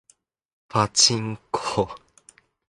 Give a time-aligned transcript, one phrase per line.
[0.67, 1.87] パチンコ